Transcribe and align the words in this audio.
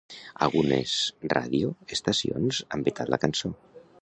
Algunes 0.45 0.93
ràdio 1.35 1.71
estacions 1.99 2.63
han 2.77 2.89
vetat 2.89 3.17
la 3.17 3.25
cançó. 3.27 3.57